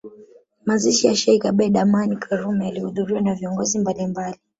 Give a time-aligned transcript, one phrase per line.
[0.65, 4.37] Mazishi ya Sheikh Abeid Amani Karume yalihudhuriwa na viongozi mbalimbali